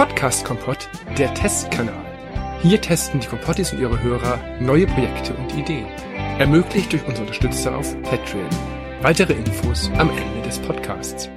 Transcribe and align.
Podcast 0.00 0.46
Kompott, 0.46 0.88
der 1.18 1.34
Testkanal. 1.34 1.92
Hier 2.62 2.80
testen 2.80 3.20
die 3.20 3.26
Kompottis 3.26 3.70
und 3.70 3.80
ihre 3.80 4.02
Hörer 4.02 4.40
neue 4.58 4.86
Projekte 4.86 5.34
und 5.34 5.54
Ideen. 5.54 5.84
Ermöglicht 6.38 6.90
durch 6.90 7.04
unsere 7.04 7.26
Unterstützer 7.26 7.76
auf 7.76 8.00
Patreon. 8.00 8.48
Weitere 9.02 9.34
Infos 9.34 9.90
am 9.98 10.08
Ende 10.08 10.40
des 10.42 10.58
Podcasts. 10.58 11.28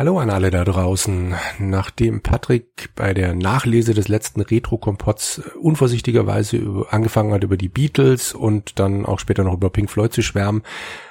Hallo 0.00 0.18
an 0.18 0.30
alle 0.30 0.50
da 0.50 0.64
draußen. 0.64 1.34
Nachdem 1.58 2.22
Patrick 2.22 2.88
bei 2.96 3.12
der 3.12 3.34
Nachlese 3.34 3.92
des 3.92 4.08
letzten 4.08 4.40
Retro-Kompotts 4.40 5.42
unvorsichtigerweise 5.60 6.86
angefangen 6.88 7.34
hat, 7.34 7.44
über 7.44 7.58
die 7.58 7.68
Beatles 7.68 8.32
und 8.32 8.78
dann 8.78 9.04
auch 9.04 9.18
später 9.18 9.44
noch 9.44 9.52
über 9.52 9.68
Pink 9.68 9.90
Floyd 9.90 10.10
zu 10.10 10.22
schwärmen, 10.22 10.62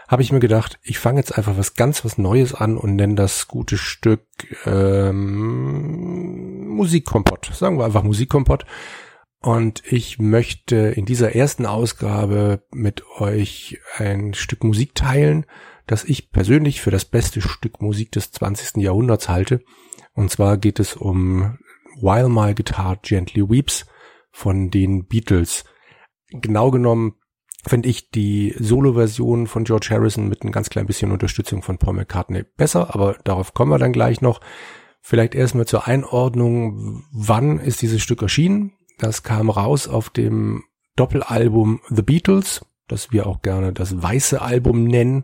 habe 0.08 0.24
ich 0.24 0.32
mir 0.32 0.40
gedacht, 0.40 0.80
ich 0.82 0.98
fange 0.98 1.20
jetzt 1.20 1.38
einfach 1.38 1.56
was 1.56 1.76
ganz 1.76 2.04
was 2.04 2.18
Neues 2.18 2.56
an 2.56 2.78
und 2.78 2.96
nenne 2.96 3.14
das 3.14 3.48
gute 3.48 3.78
Stück 3.78 4.26
ähm, 4.66 6.70
Musikkompott. 6.70 7.52
Sagen 7.54 7.78
wir 7.78 7.86
einfach 7.86 8.02
Musikkompott. 8.02 8.66
Und 9.42 9.84
ich 9.90 10.20
möchte 10.20 10.76
in 10.76 11.06
dieser 11.06 11.34
ersten 11.34 11.66
Ausgabe 11.66 12.64
mit 12.72 13.04
euch 13.20 13.80
ein 13.96 14.34
Stück 14.34 14.64
Musik 14.64 14.96
teilen, 14.96 15.46
das 15.88 16.04
ich 16.04 16.32
persönlich 16.32 16.82
für 16.82 16.92
das 16.92 17.06
beste 17.06 17.42
Stück 17.42 17.82
Musik 17.82 18.12
des 18.12 18.32
20. 18.32 18.84
Jahrhunderts 18.84 19.30
halte. 19.30 19.64
Und 20.14 20.30
zwar 20.30 20.58
geht 20.58 20.80
es 20.80 20.96
um 20.96 21.58
While 22.02 22.30
My 22.30 22.54
Guitar 22.54 22.98
Gently 23.02 23.50
Weeps 23.50 23.86
von 24.32 24.70
den 24.70 25.08
Beatles. 25.08 25.64
Genau 26.32 26.70
genommen 26.70 27.16
finde 27.66 27.90
ich 27.90 28.10
die 28.10 28.56
Solo-Version 28.58 29.48
von 29.48 29.64
George 29.64 29.88
Harrison 29.90 30.28
mit 30.28 30.44
ein 30.44 30.52
ganz 30.52 30.70
klein 30.70 30.86
bisschen 30.86 31.12
Unterstützung 31.12 31.62
von 31.62 31.78
Paul 31.78 31.94
McCartney 31.94 32.44
besser, 32.44 32.94
aber 32.94 33.18
darauf 33.24 33.54
kommen 33.54 33.72
wir 33.72 33.80
dann 33.80 33.94
gleich 33.94 34.22
noch. 34.22 34.42
Vielleicht 35.02 35.34
erstmal 35.34 35.66
zur 35.66 35.88
Einordnung, 35.88 37.04
wann 37.12 37.60
ist 37.60 37.82
dieses 37.82 38.02
Stück 38.02 38.22
erschienen? 38.22 38.74
Das 39.00 39.24
kam 39.24 39.50
raus 39.50 39.88
auf 39.88 40.12
dem 40.12 40.66
Doppelalbum 40.96 41.82
The 41.90 42.04
Beatles, 42.04 42.64
das 42.88 43.12
wir 43.12 43.26
auch 43.26 43.42
gerne 43.42 43.74
das 43.74 44.00
weiße 44.02 44.42
Album 44.42 44.84
nennen. 44.84 45.24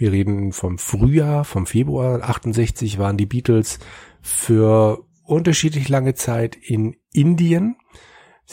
wir 0.00 0.12
reden 0.12 0.52
vom 0.52 0.78
Frühjahr, 0.78 1.44
vom 1.44 1.66
Februar 1.66 2.22
68 2.22 2.98
waren 2.98 3.18
die 3.18 3.26
Beatles 3.26 3.80
für 4.22 5.04
unterschiedlich 5.24 5.90
lange 5.90 6.14
Zeit 6.14 6.56
in 6.56 6.96
Indien. 7.12 7.76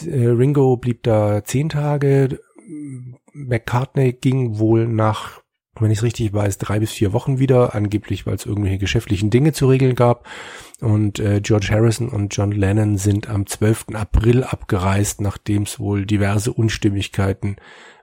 Äh, 0.06 0.28
Ringo 0.28 0.76
blieb 0.76 1.04
da 1.04 1.45
zehn 1.45 1.70
Tage. 1.70 2.42
McCartney 3.34 4.14
ging 4.14 4.60
wohl 4.60 4.88
nach, 4.88 5.42
wenn 5.80 5.92
ich 5.92 6.00
es 6.00 6.04
richtig 6.04 6.34
weiß, 6.34 6.58
drei 6.58 6.80
bis 6.80 6.92
vier 6.92 7.14
Wochen 7.14 7.40
wieder, 7.40 7.76
angeblich 7.76 8.26
weil 8.26 8.36
es 8.36 8.46
irgendwelche 8.46 8.78
geschäftlichen 8.78 9.30
Dinge 9.30 9.54
zu 9.54 9.68
regeln 9.68 9.96
gab. 9.96 10.28
Und 10.82 11.20
äh, 11.20 11.42
George 11.42 11.70
Harrison 11.72 12.10
und 12.10 12.36
John 12.36 12.52
Lennon 12.52 12.98
sind 12.98 13.30
am 13.30 13.45
12. 13.45 13.88
April 13.94 14.44
abgereist, 14.44 15.22
nachdem 15.22 15.64
es 15.64 15.80
wohl 15.80 16.06
diverse 16.06 16.52
Unstimmigkeiten 16.54 17.56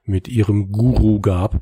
mit 0.04 0.28
ihrem 0.28 0.72
Guru 0.72 1.20
gab. 1.20 1.60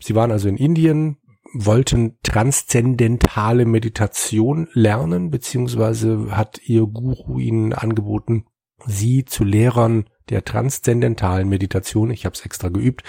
Sie 0.00 0.14
waren 0.14 0.32
also 0.32 0.48
in 0.48 0.56
Indien, 0.56 1.18
wollten 1.52 2.18
transzendentale 2.22 3.64
Meditation 3.64 4.68
lernen, 4.72 5.30
beziehungsweise 5.30 6.36
hat 6.36 6.60
ihr 6.64 6.86
Guru 6.86 7.38
ihnen 7.38 7.72
angeboten, 7.72 8.46
sie 8.86 9.24
zu 9.24 9.44
Lehrern 9.44 10.06
der 10.30 10.44
transzendentalen 10.44 11.48
Meditation, 11.48 12.10
ich 12.10 12.24
habe 12.24 12.34
es 12.34 12.44
extra 12.44 12.68
geübt, 12.68 13.02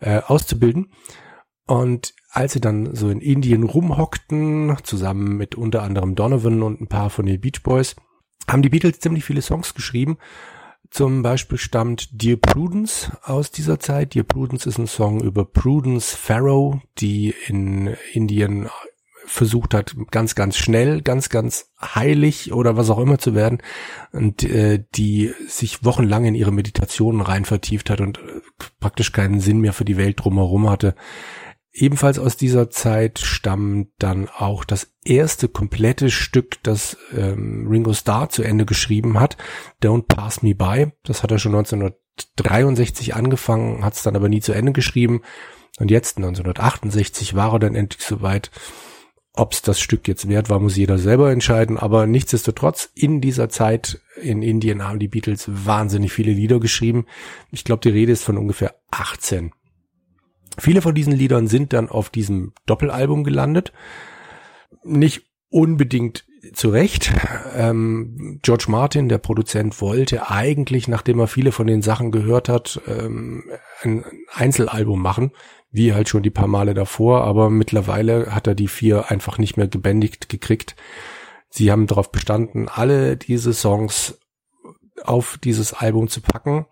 äh, 0.00 0.18
auszubilden. 0.18 0.92
Und 1.66 2.14
als 2.30 2.52
sie 2.52 2.60
dann 2.60 2.94
so 2.94 3.10
in 3.10 3.20
Indien 3.20 3.62
rumhockten, 3.62 4.76
zusammen 4.82 5.36
mit 5.36 5.54
unter 5.54 5.82
anderem 5.82 6.14
Donovan 6.14 6.62
und 6.62 6.80
ein 6.80 6.88
paar 6.88 7.10
von 7.10 7.26
den 7.26 7.40
Beach 7.40 7.62
Boys, 7.62 7.96
haben 8.48 8.62
die 8.62 8.70
Beatles 8.70 9.00
ziemlich 9.00 9.24
viele 9.24 9.42
Songs 9.42 9.74
geschrieben 9.74 10.18
zum 10.90 11.22
Beispiel 11.22 11.58
stammt 11.58 12.08
Dear 12.22 12.38
Prudence 12.38 13.12
aus 13.22 13.50
dieser 13.50 13.78
Zeit. 13.78 14.14
Dear 14.14 14.24
Prudence 14.24 14.66
ist 14.66 14.78
ein 14.78 14.86
Song 14.86 15.20
über 15.20 15.44
Prudence 15.44 16.14
Pharaoh, 16.14 16.80
die 16.98 17.34
in 17.46 17.94
Indien 18.12 18.68
versucht 19.28 19.74
hat, 19.74 19.94
ganz, 20.10 20.34
ganz 20.34 20.56
schnell, 20.56 21.02
ganz, 21.02 21.28
ganz 21.28 21.70
heilig 21.80 22.52
oder 22.52 22.76
was 22.76 22.90
auch 22.90 22.98
immer 22.98 23.18
zu 23.18 23.34
werden 23.34 23.58
und 24.12 24.42
äh, 24.42 24.84
die 24.94 25.32
sich 25.46 25.84
wochenlang 25.84 26.24
in 26.24 26.34
ihre 26.34 26.52
Meditationen 26.52 27.20
rein 27.20 27.44
vertieft 27.44 27.90
hat 27.90 28.00
und 28.00 28.18
äh, 28.18 28.40
praktisch 28.80 29.12
keinen 29.12 29.40
Sinn 29.40 29.60
mehr 29.60 29.72
für 29.72 29.84
die 29.84 29.96
Welt 29.96 30.24
drumherum 30.24 30.68
hatte. 30.68 30.94
Ebenfalls 31.72 32.18
aus 32.18 32.36
dieser 32.36 32.70
Zeit 32.70 33.18
stammt 33.20 33.90
dann 33.98 34.28
auch 34.28 34.64
das 34.64 34.94
erste 35.04 35.48
komplette 35.48 36.10
Stück, 36.10 36.62
das 36.62 36.96
ähm, 37.16 37.68
Ringo 37.70 37.92
Starr 37.92 38.30
zu 38.30 38.42
Ende 38.42 38.64
geschrieben 38.64 39.20
hat, 39.20 39.36
Don't 39.82 40.06
Pass 40.08 40.42
Me 40.42 40.54
By. 40.54 40.92
Das 41.04 41.22
hat 41.22 41.30
er 41.30 41.38
schon 41.38 41.54
1963 41.54 43.14
angefangen, 43.14 43.84
hat 43.84 43.94
es 43.94 44.02
dann 44.02 44.16
aber 44.16 44.28
nie 44.28 44.40
zu 44.40 44.52
Ende 44.52 44.72
geschrieben. 44.72 45.20
Und 45.78 45.90
jetzt 45.90 46.16
1968 46.16 47.34
war 47.36 47.52
er 47.52 47.58
dann 47.60 47.76
endlich 47.76 48.02
soweit. 48.02 48.50
Ob 49.38 49.52
es 49.52 49.62
das 49.62 49.78
Stück 49.78 50.08
jetzt 50.08 50.28
wert 50.28 50.50
war, 50.50 50.58
muss 50.58 50.76
jeder 50.76 50.98
selber 50.98 51.30
entscheiden. 51.30 51.78
Aber 51.78 52.08
nichtsdestotrotz, 52.08 52.90
in 52.94 53.20
dieser 53.20 53.48
Zeit 53.48 54.00
in 54.20 54.42
Indien 54.42 54.82
haben 54.82 54.98
die 54.98 55.06
Beatles 55.06 55.48
wahnsinnig 55.48 56.12
viele 56.12 56.32
Lieder 56.32 56.58
geschrieben. 56.58 57.06
Ich 57.52 57.62
glaube, 57.62 57.80
die 57.82 57.90
Rede 57.90 58.10
ist 58.10 58.24
von 58.24 58.36
ungefähr 58.36 58.74
18. 58.90 59.52
Viele 60.58 60.82
von 60.82 60.92
diesen 60.92 61.12
Liedern 61.12 61.46
sind 61.46 61.72
dann 61.72 61.88
auf 61.88 62.10
diesem 62.10 62.52
Doppelalbum 62.66 63.22
gelandet. 63.22 63.72
Nicht 64.82 65.22
unbedingt 65.50 66.26
zu 66.52 66.70
Recht. 66.70 67.12
Ähm, 67.54 68.38
George 68.42 68.66
Martin, 68.68 69.08
der 69.08 69.18
Produzent, 69.18 69.80
wollte 69.80 70.30
eigentlich, 70.30 70.88
nachdem 70.88 71.18
er 71.18 71.26
viele 71.26 71.52
von 71.52 71.66
den 71.66 71.82
Sachen 71.82 72.10
gehört 72.10 72.48
hat, 72.48 72.80
ähm, 72.86 73.44
ein 73.82 74.04
Einzelalbum 74.32 75.00
machen, 75.00 75.32
wie 75.70 75.92
halt 75.92 76.08
schon 76.08 76.22
die 76.22 76.30
paar 76.30 76.46
Male 76.48 76.74
davor, 76.74 77.24
aber 77.24 77.50
mittlerweile 77.50 78.34
hat 78.34 78.46
er 78.46 78.54
die 78.54 78.68
vier 78.68 79.10
einfach 79.10 79.38
nicht 79.38 79.56
mehr 79.56 79.68
gebändigt 79.68 80.28
gekriegt. 80.28 80.76
Sie 81.50 81.70
haben 81.70 81.86
darauf 81.86 82.12
bestanden, 82.12 82.68
alle 82.68 83.16
diese 83.16 83.52
Songs 83.52 84.18
auf 85.04 85.38
dieses 85.38 85.72
Album 85.72 86.08
zu 86.08 86.20
packen 86.20 86.66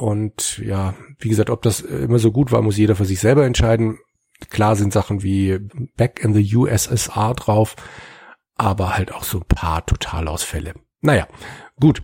und 0.00 0.58
ja, 0.64 0.94
wie 1.18 1.28
gesagt, 1.28 1.50
ob 1.50 1.60
das 1.60 1.82
immer 1.82 2.18
so 2.18 2.32
gut 2.32 2.52
war, 2.52 2.62
muss 2.62 2.78
jeder 2.78 2.96
für 2.96 3.04
sich 3.04 3.20
selber 3.20 3.44
entscheiden. 3.44 3.98
Klar 4.48 4.74
sind 4.74 4.94
Sachen 4.94 5.22
wie 5.22 5.58
Back 5.94 6.24
in 6.24 6.32
the 6.32 6.56
USSR 6.56 7.34
drauf, 7.34 7.76
aber 8.60 8.96
halt 8.96 9.12
auch 9.12 9.24
so 9.24 9.38
ein 9.38 9.44
paar 9.46 9.84
Totalausfälle. 9.84 10.74
Naja, 11.00 11.26
gut. 11.80 12.02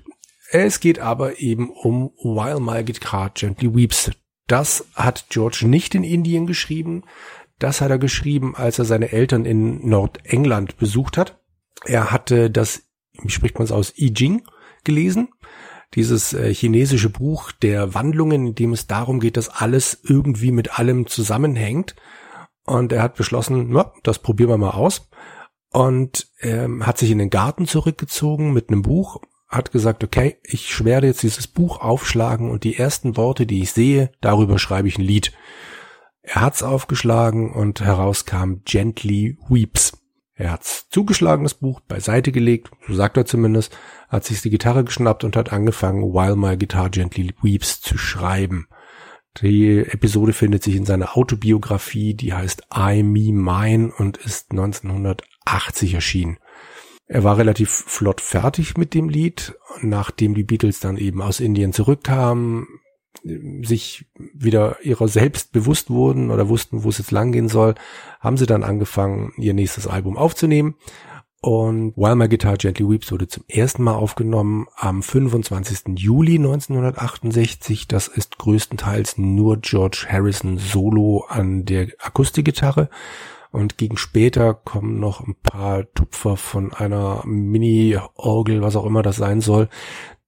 Es 0.50 0.80
geht 0.80 1.00
aber 1.00 1.40
eben 1.40 1.70
um 1.70 2.12
While 2.22 2.60
My 2.60 2.84
Guitar 2.84 3.30
Gently 3.30 3.74
Weeps. 3.74 4.12
Das 4.46 4.86
hat 4.94 5.26
George 5.28 5.66
nicht 5.66 5.94
in 5.94 6.04
Indien 6.04 6.46
geschrieben. 6.46 7.02
Das 7.58 7.80
hat 7.80 7.90
er 7.90 7.98
geschrieben, 7.98 8.54
als 8.54 8.78
er 8.78 8.84
seine 8.84 9.10
Eltern 9.10 9.44
in 9.44 9.88
Nordengland 9.88 10.76
besucht 10.76 11.18
hat. 11.18 11.40
Er 11.84 12.12
hatte 12.12 12.50
das, 12.50 12.84
wie 13.20 13.30
spricht 13.30 13.56
man 13.56 13.64
es 13.64 13.72
aus, 13.72 13.92
I 13.98 14.14
Ching 14.14 14.46
gelesen 14.84 15.28
dieses 15.94 16.32
äh, 16.32 16.52
chinesische 16.52 17.10
Buch 17.10 17.52
der 17.52 17.94
Wandlungen, 17.94 18.48
in 18.48 18.54
dem 18.54 18.72
es 18.72 18.86
darum 18.86 19.20
geht, 19.20 19.36
dass 19.36 19.48
alles 19.48 20.00
irgendwie 20.02 20.50
mit 20.50 20.78
allem 20.78 21.06
zusammenhängt. 21.06 21.94
Und 22.64 22.92
er 22.92 23.02
hat 23.02 23.14
beschlossen, 23.14 23.68
na, 23.70 23.92
das 24.02 24.18
probieren 24.18 24.50
wir 24.50 24.58
mal 24.58 24.70
aus. 24.70 25.08
Und 25.72 26.28
ähm, 26.40 26.86
hat 26.86 26.98
sich 26.98 27.10
in 27.10 27.18
den 27.18 27.30
Garten 27.30 27.66
zurückgezogen 27.66 28.52
mit 28.52 28.68
einem 28.68 28.82
Buch, 28.82 29.20
hat 29.48 29.72
gesagt, 29.72 30.02
okay, 30.02 30.38
ich 30.42 30.84
werde 30.84 31.06
jetzt 31.06 31.22
dieses 31.22 31.46
Buch 31.46 31.80
aufschlagen 31.80 32.50
und 32.50 32.64
die 32.64 32.76
ersten 32.76 33.16
Worte, 33.16 33.46
die 33.46 33.62
ich 33.62 33.72
sehe, 33.72 34.10
darüber 34.20 34.58
schreibe 34.58 34.88
ich 34.88 34.98
ein 34.98 35.04
Lied. 35.04 35.32
Er 36.22 36.40
hat's 36.40 36.62
aufgeschlagen 36.62 37.52
und 37.52 37.80
heraus 37.80 38.24
kam 38.24 38.62
Gently 38.64 39.38
Weeps. 39.48 39.92
Er 40.34 40.52
hat's 40.52 40.88
zugeschlagen, 40.90 41.44
das 41.44 41.54
Buch, 41.54 41.80
beiseite 41.80 42.32
gelegt, 42.32 42.70
so 42.86 42.94
sagt 42.94 43.16
er 43.16 43.24
zumindest, 43.24 43.76
hat 44.08 44.24
sich 44.24 44.42
die 44.42 44.50
Gitarre 44.50 44.84
geschnappt 44.84 45.24
und 45.24 45.36
hat 45.36 45.52
angefangen, 45.52 46.12
While 46.12 46.36
My 46.36 46.56
Guitar 46.56 46.90
Gently 46.90 47.34
Weeps 47.42 47.80
zu 47.80 47.96
schreiben. 47.96 48.68
Die 49.40 49.78
Episode 49.78 50.32
findet 50.32 50.62
sich 50.62 50.76
in 50.76 50.84
seiner 50.84 51.16
Autobiografie, 51.16 52.14
die 52.14 52.34
heißt 52.34 52.68
I, 52.74 53.02
Me, 53.02 53.32
Mine 53.32 53.92
und 53.96 54.16
ist 54.18 54.52
1980 55.46 55.94
erschienen. 55.94 56.38
Er 57.06 57.22
war 57.22 57.38
relativ 57.38 57.70
flott 57.70 58.20
fertig 58.20 58.76
mit 58.76 58.92
dem 58.92 59.08
Lied, 59.08 59.54
nachdem 59.80 60.34
die 60.34 60.42
Beatles 60.42 60.80
dann 60.80 60.96
eben 60.96 61.22
aus 61.22 61.38
Indien 61.40 61.72
zurückkamen, 61.72 62.66
sich 63.62 64.06
wieder 64.34 64.84
ihrer 64.84 65.08
selbst 65.08 65.52
bewusst 65.52 65.88
wurden 65.88 66.30
oder 66.30 66.48
wussten, 66.48 66.84
wo 66.84 66.88
es 66.88 66.98
jetzt 66.98 67.12
langgehen 67.12 67.48
soll, 67.48 67.74
haben 68.20 68.36
sie 68.36 68.46
dann 68.46 68.62
angefangen, 68.62 69.32
ihr 69.36 69.54
nächstes 69.54 69.86
Album 69.86 70.16
aufzunehmen. 70.16 70.74
Und 71.40 71.96
While 71.96 72.16
My 72.16 72.28
Guitar 72.28 72.56
Gently 72.56 72.88
Weeps 72.88 73.12
wurde 73.12 73.28
zum 73.28 73.44
ersten 73.46 73.84
Mal 73.84 73.94
aufgenommen 73.94 74.66
am 74.74 75.02
25. 75.02 75.96
Juli 75.96 76.36
1968. 76.36 77.86
Das 77.86 78.08
ist 78.08 78.38
größtenteils 78.38 79.16
nur 79.18 79.58
George 79.58 80.06
Harrison 80.08 80.58
solo 80.58 81.24
an 81.28 81.64
der 81.64 81.88
Akustikgitarre. 82.00 82.88
Und 83.56 83.78
gegen 83.78 83.96
später 83.96 84.52
kommen 84.52 85.00
noch 85.00 85.26
ein 85.26 85.34
paar 85.34 85.90
Tupfer 85.94 86.36
von 86.36 86.74
einer 86.74 87.22
Mini-Orgel, 87.24 88.60
was 88.60 88.76
auch 88.76 88.84
immer 88.84 89.00
das 89.00 89.16
sein 89.16 89.40
soll. 89.40 89.70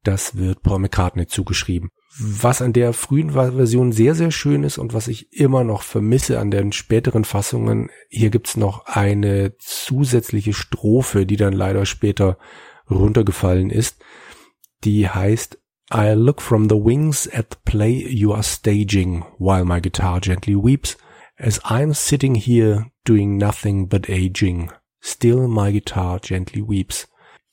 Das 0.03 0.39
wird 0.39 0.63
Paul 0.63 0.79
McCartney 0.79 1.27
zugeschrieben. 1.27 1.91
Was 2.19 2.63
an 2.63 2.73
der 2.73 2.95
frühen 2.95 3.33
Version 3.33 3.93
sehr, 3.93 4.15
sehr 4.15 4.31
schön 4.31 4.65
ist 4.65 4.79
und 4.79 4.95
was 4.95 5.09
ich 5.09 5.31
immer 5.31 5.63
noch 5.63 5.83
vermisse 5.83 6.41
an 6.41 6.51
den 6.51 6.73
späteren 6.73 7.25
Fassungen, 7.25 7.91
hier 8.09 8.31
gibt's 8.31 8.57
noch 8.57 8.87
eine 8.87 9.59
zusätzliche 9.59 10.55
Strophe, 10.55 11.27
die 11.27 11.37
dann 11.37 11.53
leider 11.53 11.85
später 11.85 12.39
runtergefallen 12.91 13.69
ist. 13.69 14.03
Die 14.85 15.07
heißt 15.07 15.59
I 15.93 16.15
look 16.17 16.41
from 16.41 16.71
the 16.71 16.77
wings 16.77 17.29
at 17.31 17.49
the 17.51 17.71
play 17.71 18.09
you 18.09 18.33
are 18.33 18.43
staging 18.43 19.23
while 19.39 19.67
my 19.67 19.83
guitar 19.83 20.19
gently 20.19 20.55
weeps 20.55 20.97
as 21.39 21.61
I'm 21.65 21.95
sitting 21.95 22.35
here 22.35 22.87
doing 23.05 23.39
nothing 23.39 23.89
but 23.89 24.09
aging. 24.09 24.71
Still 25.01 25.49
my 25.49 25.73
guitar 25.73 26.19
gently 26.21 26.63
weeps 26.63 27.07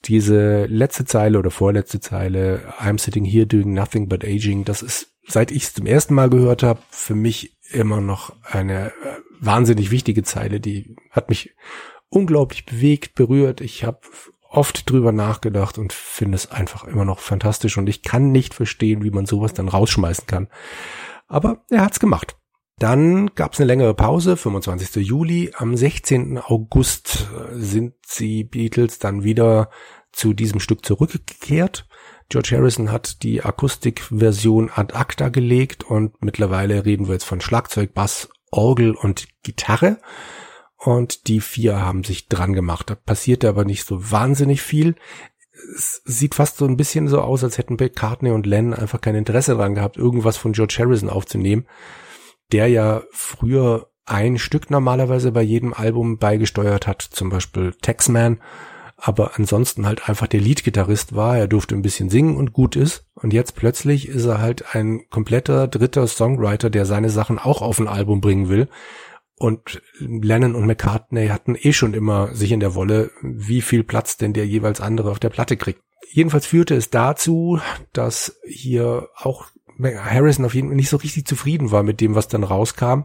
diese 0.07 0.65
letzte 0.65 1.05
Zeile 1.05 1.39
oder 1.39 1.51
vorletzte 1.51 1.99
Zeile, 1.99 2.73
I'm 2.79 2.99
sitting 2.99 3.25
here 3.25 3.45
doing 3.45 3.73
nothing 3.73 4.07
but 4.07 4.23
aging, 4.23 4.63
das 4.65 4.81
ist, 4.81 5.13
seit 5.27 5.51
ich 5.51 5.63
es 5.63 5.73
zum 5.73 5.85
ersten 5.85 6.13
Mal 6.13 6.29
gehört 6.29 6.63
habe, 6.63 6.79
für 6.89 7.15
mich 7.15 7.57
immer 7.71 8.01
noch 8.01 8.35
eine 8.43 8.87
äh, 8.87 8.91
wahnsinnig 9.39 9.91
wichtige 9.91 10.23
Zeile, 10.23 10.59
die 10.59 10.95
hat 11.09 11.29
mich 11.29 11.55
unglaublich 12.09 12.65
bewegt, 12.65 13.15
berührt. 13.15 13.61
Ich 13.61 13.83
habe 13.83 13.99
oft 14.47 14.89
drüber 14.89 15.11
nachgedacht 15.11 15.77
und 15.77 15.91
finde 15.91 16.35
es 16.35 16.51
einfach 16.51 16.85
immer 16.85 17.03
noch 17.03 17.19
fantastisch 17.19 17.77
und 17.77 17.89
ich 17.89 18.03
kann 18.03 18.31
nicht 18.31 18.53
verstehen, 18.53 19.03
wie 19.03 19.09
man 19.09 19.25
sowas 19.25 19.53
dann 19.53 19.67
rausschmeißen 19.67 20.27
kann. 20.27 20.47
Aber 21.27 21.65
er 21.69 21.81
hat's 21.81 21.99
gemacht. 21.99 22.38
Dann 22.77 23.33
gab 23.36 23.54
es 23.54 23.60
eine 23.60 23.68
längere 23.68 23.94
Pause, 23.94 24.36
25. 24.36 25.07
Juli. 25.07 25.51
Am 25.56 25.77
16. 25.77 26.38
August 26.38 27.27
sind 27.54 27.94
die 28.19 28.44
Beatles 28.44 29.00
dann 29.00 29.24
wieder 29.24 29.69
zu 30.12 30.33
diesem 30.33 30.60
Stück 30.60 30.86
zurückgekehrt. 30.86 31.88
George 32.27 32.50
Harrison 32.51 32.92
hat 32.92 33.24
die 33.24 33.44
Akustikversion 33.44 34.69
ad 34.74 34.94
acta 34.94 35.30
gelegt 35.30 35.83
und 35.83 36.22
mittlerweile 36.22 36.86
reden 36.86 37.07
wir 37.07 37.13
jetzt 37.13 37.24
von 37.24 37.39
Schlagzeug, 37.39 37.94
Bass, 37.94 38.30
Orgel 38.51 38.94
und 38.94 39.27
Gitarre. 39.44 40.00
Und 40.77 41.27
die 41.27 41.39
vier 41.39 41.80
haben 41.80 42.04
sich 42.04 42.27
dran 42.27 42.51
gemacht. 42.51 42.89
Da 42.89 42.95
passierte 42.95 43.48
aber 43.48 43.63
nicht 43.63 43.86
so 43.86 44.12
wahnsinnig 44.12 44.62
viel. 44.62 44.95
Es 45.75 46.01
sieht 46.04 46.36
fast 46.36 46.57
so 46.57 46.66
ein 46.66 46.75
bisschen 46.75 47.07
so 47.07 47.22
aus, 47.22 47.42
als 47.42 47.57
hätten 47.57 47.77
McCartney 47.80 48.31
und 48.31 48.45
Len 48.45 48.74
einfach 48.74 49.00
kein 49.00 49.16
Interesse 49.16 49.56
dran 49.56 49.75
gehabt, 49.75 49.95
irgendwas 49.95 50.36
von 50.36 50.51
George 50.51 50.75
Harrison 50.77 51.10
aufzunehmen 51.10 51.66
der 52.51 52.68
ja 52.68 53.03
früher 53.12 53.89
ein 54.06 54.38
Stück 54.38 54.69
normalerweise 54.69 55.31
bei 55.31 55.42
jedem 55.42 55.74
Album 55.74 56.19
beigesteuert 56.19 56.88
hat, 56.88 57.01
zum 57.01 57.30
Beispiel 57.30 57.74
Taxman, 57.81 58.39
aber 58.97 59.31
ansonsten 59.36 59.86
halt 59.86 60.07
einfach 60.07 60.27
der 60.27 60.39
Leadgitarrist 60.39 61.15
war, 61.15 61.38
er 61.38 61.47
durfte 61.47 61.75
ein 61.75 61.81
bisschen 61.81 62.09
singen 62.09 62.38
und 62.38 62.53
gut 62.53 62.75
ist. 62.75 63.06
Und 63.13 63.33
jetzt 63.33 63.56
plötzlich 63.56 64.07
ist 64.07 64.25
er 64.25 64.39
halt 64.39 64.74
ein 64.74 65.01
kompletter 65.09 65.68
dritter 65.68 66.07
Songwriter, 66.07 66.69
der 66.69 66.86
seine 66.86 67.09
Sachen 67.09 67.38
auch 67.38 67.62
auf 67.62 67.80
ein 67.80 67.88
Album 67.88 68.21
bringen 68.21 68.48
will. 68.48 68.69
Und 69.38 69.81
Lennon 70.00 70.56
und 70.56 70.65
McCartney 70.65 71.27
hatten 71.27 71.57
eh 71.59 71.74
schon 71.74 71.94
immer 71.94 72.33
sich 72.33 72.53
in 72.53 72.62
der 72.62 72.74
Wolle, 72.74 73.12
wie 73.21 73.62
viel 73.62 73.83
Platz 73.83 74.15
denn 74.15 74.31
der 74.31 74.48
jeweils 74.48 74.80
andere 74.80 75.12
auf 75.12 75.19
der 75.19 75.30
Platte 75.30 75.57
kriegt. 75.57 75.81
Jedenfalls 76.09 76.45
führte 76.45 76.75
es 76.75 76.89
dazu, 76.89 77.59
dass 77.91 78.39
hier 78.48 79.09
auch 79.15 79.48
Harrison 79.80 80.45
auf 80.45 80.54
jeden 80.54 80.69
Fall 80.69 80.75
nicht 80.75 80.89
so 80.89 80.98
richtig 80.98 81.25
zufrieden 81.25 81.72
war 81.72 81.83
mit 81.83 82.01
dem, 82.01 82.16
was 82.16 82.27
dann 82.27 82.44
rauskam. 82.44 83.04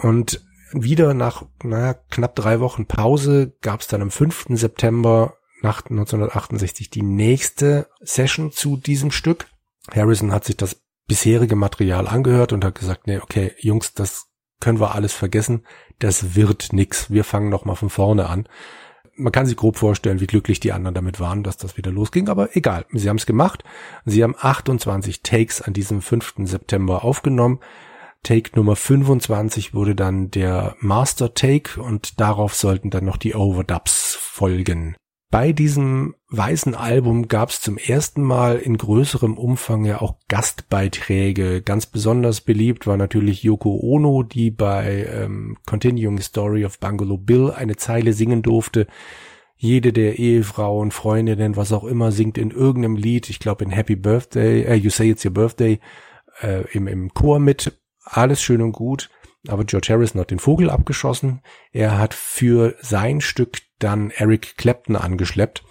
Und 0.00 0.44
wieder 0.72 1.14
nach 1.14 1.44
naja, 1.62 1.94
knapp 2.10 2.34
drei 2.36 2.60
Wochen 2.60 2.86
Pause 2.86 3.56
gab 3.62 3.80
es 3.80 3.88
dann 3.88 4.02
am 4.02 4.10
5. 4.10 4.46
September 4.50 5.34
nach 5.62 5.84
1968 5.86 6.90
die 6.90 7.02
nächste 7.02 7.88
Session 8.00 8.52
zu 8.52 8.76
diesem 8.76 9.10
Stück. 9.10 9.46
Harrison 9.90 10.32
hat 10.32 10.44
sich 10.44 10.56
das 10.56 10.82
bisherige 11.06 11.56
Material 11.56 12.06
angehört 12.06 12.52
und 12.52 12.64
hat 12.64 12.74
gesagt, 12.74 13.06
nee, 13.06 13.18
okay, 13.18 13.52
Jungs, 13.58 13.94
das 13.94 14.26
können 14.60 14.80
wir 14.80 14.94
alles 14.94 15.14
vergessen. 15.14 15.66
Das 15.98 16.34
wird 16.36 16.72
nix. 16.72 17.10
Wir 17.10 17.24
fangen 17.24 17.48
noch 17.48 17.64
mal 17.64 17.74
von 17.74 17.90
vorne 17.90 18.28
an 18.28 18.48
man 19.18 19.32
kann 19.32 19.46
sich 19.46 19.56
grob 19.56 19.76
vorstellen, 19.76 20.20
wie 20.20 20.26
glücklich 20.26 20.60
die 20.60 20.72
anderen 20.72 20.94
damit 20.94 21.20
waren, 21.20 21.42
dass 21.42 21.56
das 21.56 21.76
wieder 21.76 21.90
losging, 21.90 22.28
aber 22.28 22.56
egal. 22.56 22.86
Sie 22.92 23.08
haben 23.08 23.16
es 23.16 23.26
gemacht. 23.26 23.64
Sie 24.04 24.22
haben 24.22 24.34
28 24.38 25.22
Takes 25.22 25.60
an 25.60 25.72
diesem 25.72 26.00
5. 26.00 26.34
September 26.44 27.04
aufgenommen. 27.04 27.60
Take 28.22 28.56
Nummer 28.56 28.76
25 28.76 29.74
wurde 29.74 29.94
dann 29.94 30.30
der 30.30 30.76
Master 30.80 31.34
Take 31.34 31.80
und 31.80 32.20
darauf 32.20 32.54
sollten 32.54 32.90
dann 32.90 33.04
noch 33.04 33.16
die 33.16 33.34
Overdubs 33.34 34.16
folgen. 34.20 34.96
Bei 35.30 35.52
diesem 35.52 36.14
weißen 36.30 36.74
Album 36.74 37.28
gab 37.28 37.50
es 37.50 37.60
zum 37.60 37.76
ersten 37.76 38.22
Mal 38.22 38.56
in 38.56 38.78
größerem 38.78 39.36
Umfang 39.36 39.84
ja 39.84 40.00
auch 40.00 40.16
Gastbeiträge. 40.28 41.60
Ganz 41.60 41.84
besonders 41.84 42.40
beliebt 42.40 42.86
war 42.86 42.96
natürlich 42.96 43.42
Yoko 43.42 43.78
Ono, 43.82 44.22
die 44.22 44.50
bei 44.50 45.06
ähm, 45.12 45.58
Continuing 45.66 46.18
Story 46.20 46.64
of 46.64 46.78
Bungalow 46.78 47.18
Bill 47.18 47.50
eine 47.50 47.76
Zeile 47.76 48.14
singen 48.14 48.40
durfte. 48.40 48.86
Jede 49.54 49.92
der 49.92 50.18
Ehefrauen, 50.18 50.92
Freundinnen, 50.92 51.56
was 51.56 51.72
auch 51.72 51.84
immer, 51.84 52.10
singt 52.10 52.38
in 52.38 52.50
irgendeinem 52.50 52.96
Lied, 52.96 53.28
ich 53.28 53.38
glaube 53.38 53.64
in 53.64 53.70
Happy 53.70 53.96
Birthday, 53.96 54.62
äh, 54.62 54.74
You 54.76 54.88
Say 54.88 55.10
It's 55.10 55.26
Your 55.26 55.34
Birthday, 55.34 55.78
äh, 56.40 56.64
im, 56.72 56.86
im 56.86 57.12
Chor 57.12 57.38
mit. 57.38 57.78
Alles 58.02 58.40
schön 58.40 58.62
und 58.62 58.72
gut. 58.72 59.10
Aber 59.46 59.64
George 59.64 59.88
Harrison 59.90 60.22
hat 60.22 60.30
den 60.30 60.38
Vogel 60.38 60.70
abgeschossen. 60.70 61.42
Er 61.70 61.98
hat 61.98 62.14
für 62.14 62.76
sein 62.80 63.20
Stück 63.20 63.58
dann 63.78 64.10
Eric 64.10 64.56
Clapton 64.56 64.96
angeschleppt. 64.96 65.64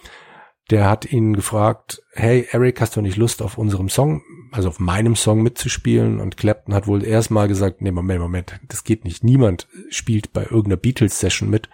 Der 0.70 0.90
hat 0.90 1.06
ihn 1.06 1.34
gefragt, 1.34 2.02
hey 2.12 2.48
Eric, 2.52 2.82
hast 2.82 2.96
du 2.96 3.02
nicht 3.02 3.16
Lust 3.16 3.42
auf 3.42 3.58
unserem 3.58 3.88
Song, 3.88 4.22
also 4.52 4.68
auf 4.68 4.80
meinem 4.80 5.16
Song 5.16 5.42
mitzuspielen? 5.42 6.20
Und 6.20 6.36
Clapton 6.36 6.74
hat 6.74 6.88
wohl 6.88 7.06
erstmal 7.06 7.48
gesagt, 7.48 7.82
nee, 7.82 7.92
Moment, 7.92 8.20
Moment, 8.20 8.60
das 8.68 8.84
geht 8.84 9.06
nicht. 9.06 9.24
Niemand 9.24 9.68
spielt 9.90 10.34
bei 10.34 10.44
irgendeiner 10.44 10.78
Beatles-Session 10.78 11.50
mit. 11.50 11.70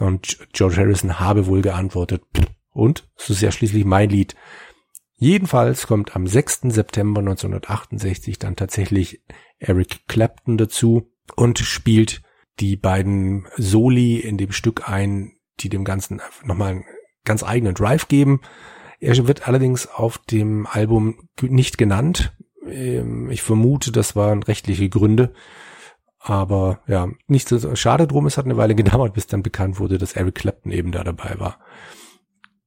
Und 0.00 0.38
George 0.52 0.76
Harrison 0.76 1.20
habe 1.20 1.46
wohl 1.46 1.62
geantwortet, 1.62 2.22
und? 2.78 3.08
Es 3.16 3.28
ist 3.28 3.42
ja 3.42 3.50
schließlich 3.50 3.84
mein 3.84 4.08
Lied. 4.08 4.36
Jedenfalls 5.16 5.88
kommt 5.88 6.14
am 6.14 6.28
6. 6.28 6.60
September 6.68 7.20
1968 7.20 8.38
dann 8.38 8.54
tatsächlich 8.54 9.20
Eric 9.58 10.06
Clapton 10.06 10.56
dazu 10.56 11.10
und 11.34 11.58
spielt 11.58 12.22
die 12.60 12.76
beiden 12.76 13.48
Soli 13.56 14.18
in 14.18 14.38
dem 14.38 14.52
Stück 14.52 14.88
ein, 14.88 15.32
die 15.60 15.68
dem 15.68 15.84
Ganzen 15.84 16.20
nochmal 16.44 16.70
einen 16.70 16.84
ganz 17.24 17.42
eigenen 17.42 17.74
Drive 17.74 18.08
geben. 18.08 18.40
Er 19.00 19.28
wird 19.28 19.46
allerdings 19.46 19.86
auf 19.86 20.18
dem 20.18 20.66
Album 20.66 21.28
nicht 21.40 21.78
genannt. 21.78 22.32
Ähm, 22.66 23.30
ich 23.30 23.42
vermute, 23.42 23.92
das 23.92 24.16
waren 24.16 24.42
rechtliche 24.42 24.88
Gründe. 24.88 25.32
Aber 26.18 26.80
ja, 26.88 27.08
nicht 27.26 27.48
so 27.48 27.76
schade 27.76 28.06
drum. 28.06 28.26
Es 28.26 28.38
hat 28.38 28.44
eine 28.44 28.56
Weile 28.56 28.74
gedauert, 28.76 29.14
bis 29.14 29.26
dann 29.26 29.42
bekannt 29.42 29.78
wurde, 29.78 29.98
dass 29.98 30.14
Eric 30.14 30.36
Clapton 30.36 30.72
eben 30.72 30.92
da 30.92 31.04
dabei 31.04 31.38
war. 31.38 31.58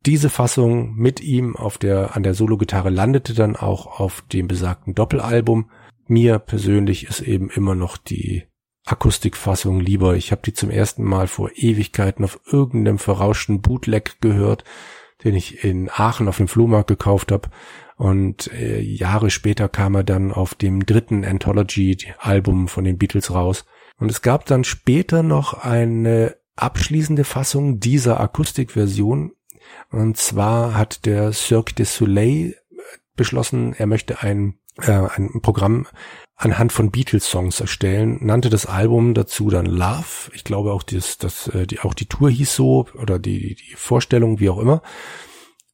Diese 0.05 0.29
Fassung 0.29 0.95
mit 0.95 1.21
ihm 1.21 1.55
auf 1.55 1.77
der, 1.77 2.15
an 2.15 2.24
der 2.24 2.33
Solo-Gitarre 2.33 2.89
landete 2.89 3.36
dann 3.36 3.55
auch 3.55 4.00
auf 4.00 4.24
dem 4.33 4.48
besagten 4.48 4.95
Doppelalbum. 4.95 5.69
Mir 6.07 6.39
persönlich 6.39 7.07
ist 7.07 7.21
eben 7.21 7.51
immer 7.51 7.75
noch 7.75 7.98
die 7.98 8.45
Akustikfassung 8.85 9.79
lieber. 9.79 10.15
Ich 10.15 10.31
habe 10.31 10.41
die 10.43 10.53
zum 10.53 10.69
ersten 10.69 11.03
Mal 11.03 11.27
vor 11.27 11.51
Ewigkeiten 11.55 12.25
auf 12.25 12.39
irgendeinem 12.45 12.97
verrauschten 12.97 13.61
Bootleg 13.61 14.21
gehört, 14.21 14.63
den 15.23 15.35
ich 15.35 15.63
in 15.63 15.89
Aachen 15.89 16.27
auf 16.27 16.38
dem 16.38 16.47
Flohmarkt 16.47 16.88
gekauft 16.88 17.31
habe. 17.31 17.50
Und 17.95 18.51
äh, 18.53 18.79
Jahre 18.79 19.29
später 19.29 19.69
kam 19.69 19.95
er 19.95 20.03
dann 20.03 20.31
auf 20.31 20.55
dem 20.55 20.85
dritten 20.85 21.23
Anthology-Album 21.23 22.67
von 22.67 22.83
den 22.83 22.97
Beatles 22.97 23.31
raus. 23.31 23.65
Und 24.00 24.09
es 24.09 24.23
gab 24.23 24.45
dann 24.45 24.63
später 24.63 25.21
noch 25.21 25.53
eine 25.53 26.35
abschließende 26.55 27.23
Fassung 27.23 27.79
dieser 27.79 28.19
Akustikversion. 28.19 29.33
Und 29.91 30.17
zwar 30.17 30.75
hat 30.75 31.05
der 31.05 31.31
Cirque 31.33 31.75
du 31.75 31.85
Soleil 31.85 32.55
beschlossen, 33.15 33.73
er 33.73 33.85
möchte 33.85 34.21
ein, 34.21 34.55
äh, 34.77 34.91
ein 34.91 35.41
Programm 35.41 35.85
anhand 36.41 36.74
von 36.74 36.91
Beatles-Songs 36.91 37.60
erstellen, 37.60 38.17
nannte 38.21 38.50
das 38.50 38.65
Album 38.65 39.13
dazu 39.13 39.50
dann 39.50 39.65
Love. 39.65 40.31
Ich 40.33 40.43
glaube 40.43 40.74
auch, 40.74 40.83
das, 40.83 41.17
das, 41.17 41.48
äh, 41.48 41.67
die, 41.67 41.79
auch 41.79 41.93
die 41.93 42.07
Tour 42.07 42.29
hieß 42.29 42.55
so 42.55 42.88
oder 43.00 43.19
die, 43.19 43.55
die 43.55 43.75
Vorstellung, 43.75 44.39
wie 44.39 44.50
auch 44.50 44.57
immer. 44.57 44.81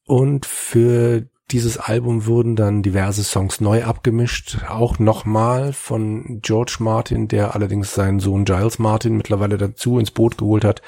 Und 0.04 0.46
für 0.46 1.26
dieses 1.50 1.78
Album 1.78 2.26
wurden 2.26 2.56
dann 2.56 2.82
diverse 2.82 3.24
Songs 3.24 3.60
neu 3.62 3.84
abgemischt, 3.84 4.58
auch 4.68 4.98
nochmal 4.98 5.72
von 5.72 6.40
George 6.42 6.76
Martin, 6.80 7.28
der 7.28 7.54
allerdings 7.54 7.94
seinen 7.94 8.20
Sohn 8.20 8.44
Giles 8.44 8.78
Martin 8.78 9.16
mittlerweile 9.16 9.56
dazu 9.56 9.98
ins 9.98 10.10
Boot 10.10 10.36
geholt 10.36 10.64
hat, 10.64 10.82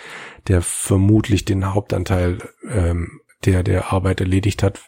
der 0.48 0.60
vermutlich 0.60 1.46
den 1.46 1.72
Hauptanteil 1.72 2.38
ähm, 2.70 3.20
der 3.44 3.62
der 3.62 3.92
Arbeit 3.92 4.20
erledigt 4.20 4.62
hat, 4.62 4.80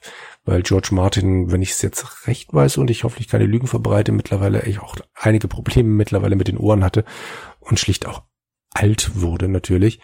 weil 0.45 0.63
George 0.63 0.89
Martin, 0.93 1.51
wenn 1.51 1.63
ich 1.63 1.71
es 1.71 1.83
jetzt 1.83 2.27
recht 2.27 2.53
weiß 2.53 2.77
und 2.79 2.91
ich 2.91 3.05
hoffentlich 3.05 3.29
keine 3.29 3.47
Lügen 3.47 3.67
verbreite, 3.67 4.13
mittlerweile 4.13 4.63
echt 4.63 4.81
auch 4.81 4.97
einige 5.15 5.49
Probleme 5.49 5.89
mittlerweile 5.89 6.37
mit 6.37 6.49
den 6.49 6.59
Ohren 6.59 6.85
hatte 6.85 7.05
und 7.61 7.79
schlicht 7.79 8.07
auch 8.07 8.23
alt 8.75 9.21
wurde 9.21 9.49
natürlich. 9.49 10.01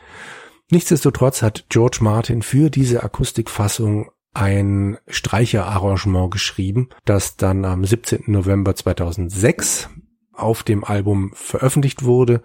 Nichtsdestotrotz 0.71 1.43
hat 1.43 1.67
George 1.69 1.99
Martin 2.01 2.43
für 2.43 2.71
diese 2.71 3.03
Akustikfassung 3.03 4.11
ein 4.35 4.99
Streicherarrangement 5.09 6.31
geschrieben, 6.31 6.91
das 7.05 7.37
dann 7.37 7.65
am 7.65 7.85
17. 7.85 8.25
November 8.27 8.75
2006 8.75 9.89
auf 10.33 10.63
dem 10.63 10.85
Album 10.85 11.33
veröffentlicht 11.35 12.05
wurde. 12.05 12.43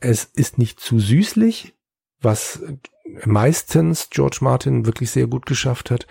Es 0.00 0.24
ist 0.24 0.58
nicht 0.58 0.80
zu 0.80 0.98
süßlich, 0.98 1.74
was 2.20 2.62
meistens 3.24 4.08
George 4.10 4.38
Martin 4.40 4.86
wirklich 4.86 5.10
sehr 5.10 5.26
gut 5.26 5.46
geschafft 5.46 5.90
hat. 5.90 6.06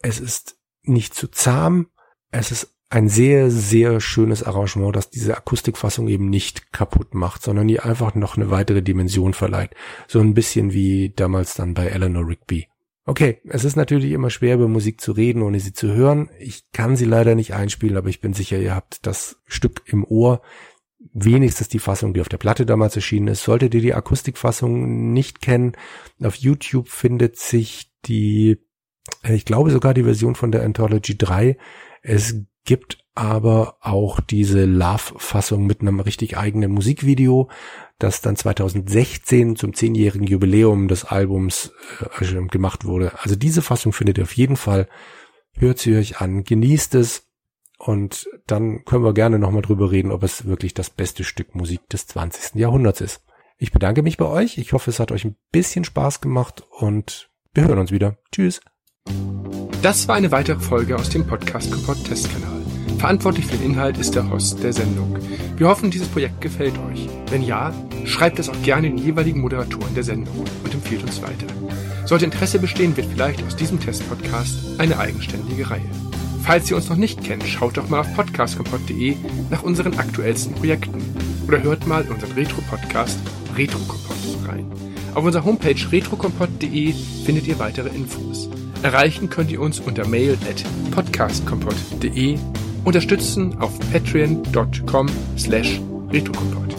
Es 0.00 0.20
ist 0.20 0.58
nicht 0.82 1.14
zu 1.14 1.28
zahm. 1.28 1.88
Es 2.30 2.50
ist 2.50 2.74
ein 2.88 3.08
sehr, 3.08 3.50
sehr 3.50 4.00
schönes 4.00 4.42
Arrangement, 4.42 4.94
das 4.94 5.10
diese 5.10 5.36
Akustikfassung 5.36 6.08
eben 6.08 6.30
nicht 6.30 6.72
kaputt 6.72 7.14
macht, 7.14 7.42
sondern 7.42 7.68
ihr 7.68 7.84
einfach 7.84 8.14
noch 8.14 8.36
eine 8.36 8.50
weitere 8.50 8.82
Dimension 8.82 9.34
verleiht. 9.34 9.70
So 10.06 10.20
ein 10.20 10.34
bisschen 10.34 10.72
wie 10.72 11.12
damals 11.14 11.54
dann 11.54 11.74
bei 11.74 11.86
Eleanor 11.86 12.26
Rigby. 12.26 12.68
Okay, 13.04 13.40
es 13.48 13.64
ist 13.64 13.76
natürlich 13.76 14.10
immer 14.12 14.30
schwer, 14.30 14.54
über 14.54 14.66
Musik 14.66 15.00
zu 15.00 15.12
reden, 15.12 15.42
ohne 15.42 15.60
sie 15.60 15.72
zu 15.72 15.92
hören. 15.92 16.28
Ich 16.40 16.70
kann 16.72 16.96
sie 16.96 17.04
leider 17.04 17.34
nicht 17.34 17.54
einspielen, 17.54 17.96
aber 17.96 18.08
ich 18.08 18.20
bin 18.20 18.34
sicher, 18.34 18.58
ihr 18.58 18.74
habt 18.74 19.06
das 19.06 19.40
Stück 19.46 19.82
im 19.86 20.04
Ohr. 20.04 20.42
Wenigstens 21.12 21.68
die 21.68 21.78
Fassung, 21.78 22.14
die 22.14 22.20
auf 22.20 22.28
der 22.28 22.38
Platte 22.38 22.66
damals 22.66 22.96
erschienen 22.96 23.28
ist. 23.28 23.42
Solltet 23.42 23.74
ihr 23.74 23.80
die 23.80 23.94
Akustikfassung 23.94 25.12
nicht 25.12 25.40
kennen, 25.40 25.72
auf 26.22 26.36
YouTube 26.36 26.88
findet 26.88 27.36
sich 27.38 27.90
die, 28.06 28.58
ich 29.22 29.44
glaube 29.44 29.70
sogar 29.70 29.94
die 29.94 30.04
Version 30.04 30.34
von 30.34 30.52
der 30.52 30.62
Anthology 30.62 31.16
3. 31.16 31.56
Es 32.02 32.36
gibt 32.64 32.98
aber 33.14 33.78
auch 33.80 34.20
diese 34.20 34.64
Love-Fassung 34.64 35.66
mit 35.66 35.80
einem 35.80 36.00
richtig 36.00 36.36
eigenen 36.36 36.72
Musikvideo 36.72 37.48
das 37.98 38.20
dann 38.20 38.36
2016 38.36 39.56
zum 39.56 39.74
zehnjährigen 39.74 40.26
Jubiläum 40.26 40.88
des 40.88 41.04
Albums 41.04 41.72
äh, 42.20 42.46
gemacht 42.48 42.84
wurde. 42.84 43.12
Also 43.22 43.36
diese 43.36 43.62
Fassung 43.62 43.92
findet 43.92 44.18
ihr 44.18 44.24
auf 44.24 44.36
jeden 44.36 44.56
Fall. 44.56 44.88
Hört 45.54 45.78
sie 45.78 45.96
euch 45.96 46.20
an, 46.20 46.44
genießt 46.44 46.94
es 46.96 47.25
und 47.78 48.28
dann 48.46 48.84
können 48.84 49.04
wir 49.04 49.14
gerne 49.14 49.38
nochmal 49.38 49.62
drüber 49.62 49.90
reden, 49.90 50.10
ob 50.10 50.22
es 50.22 50.46
wirklich 50.46 50.74
das 50.74 50.90
beste 50.90 51.24
Stück 51.24 51.54
Musik 51.54 51.88
des 51.88 52.06
20. 52.06 52.56
Jahrhunderts 52.56 53.00
ist. 53.00 53.22
Ich 53.58 53.72
bedanke 53.72 54.02
mich 54.02 54.16
bei 54.16 54.26
euch. 54.26 54.58
Ich 54.58 54.72
hoffe, 54.72 54.90
es 54.90 55.00
hat 55.00 55.12
euch 55.12 55.24
ein 55.24 55.36
bisschen 55.50 55.84
Spaß 55.84 56.20
gemacht 56.20 56.64
und 56.70 57.30
wir 57.54 57.66
hören 57.66 57.78
uns 57.78 57.90
wieder. 57.90 58.18
Tschüss. 58.32 58.60
Das 59.82 60.08
war 60.08 60.16
eine 60.16 60.32
weitere 60.32 60.60
Folge 60.60 60.96
aus 60.96 61.08
dem 61.10 61.26
Podcast 61.26 61.70
Kompott 61.70 62.04
Testkanal. 62.04 62.62
Verantwortlich 62.98 63.46
für 63.46 63.56
den 63.56 63.72
Inhalt 63.72 63.98
ist 63.98 64.14
der 64.14 64.28
Host 64.30 64.62
der 64.62 64.72
Sendung. 64.72 65.18
Wir 65.56 65.68
hoffen, 65.68 65.90
dieses 65.90 66.08
Projekt 66.08 66.40
gefällt 66.40 66.78
euch. 66.78 67.08
Wenn 67.30 67.42
ja, 67.42 67.72
schreibt 68.04 68.38
es 68.38 68.48
auch 68.48 68.62
gerne 68.62 68.88
den 68.88 68.98
jeweiligen 68.98 69.40
Moderatoren 69.40 69.94
der 69.94 70.02
Sendung 70.02 70.44
und 70.64 70.74
empfiehlt 70.74 71.02
uns 71.02 71.22
weiter. 71.22 71.46
Sollte 72.06 72.24
Interesse 72.24 72.58
bestehen, 72.58 72.96
wird 72.96 73.06
vielleicht 73.06 73.42
aus 73.44 73.56
diesem 73.56 73.80
Testpodcast 73.80 74.80
eine 74.80 74.98
eigenständige 74.98 75.70
Reihe. 75.70 75.90
Falls 76.46 76.70
ihr 76.70 76.76
uns 76.76 76.88
noch 76.88 76.96
nicht 76.96 77.24
kennt, 77.24 77.42
schaut 77.42 77.76
doch 77.76 77.88
mal 77.88 78.00
auf 78.00 78.14
podcastkompott.de 78.14 79.16
nach 79.50 79.64
unseren 79.64 79.98
aktuellsten 79.98 80.54
Projekten 80.54 81.02
oder 81.48 81.60
hört 81.60 81.88
mal 81.88 82.04
unseren 82.08 82.30
Retro-Podcast 82.32 83.18
Retrokompott 83.56 84.16
rein. 84.46 84.70
Auf 85.16 85.24
unserer 85.24 85.44
Homepage 85.44 85.74
retrokompott.de 85.90 86.94
findet 87.24 87.48
ihr 87.48 87.58
weitere 87.58 87.88
Infos. 87.88 88.48
Erreichen 88.84 89.28
könnt 89.28 89.50
ihr 89.50 89.60
uns 89.60 89.80
unter 89.80 90.06
mail 90.06 90.38
at 90.48 90.64
podcastkompott.de 90.92 92.38
unterstützen 92.84 93.58
auf 93.58 93.76
patreon.com 93.90 95.08
slash 95.36 95.80
retrokompott. 96.12 96.76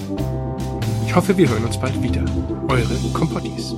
Ich 1.05 1.13
hoffe, 1.13 1.37
wir 1.37 1.49
hören 1.49 1.65
uns 1.65 1.77
bald 1.77 2.01
wieder. 2.01 2.23
Eure 2.69 2.95
Kompottis. 3.13 3.73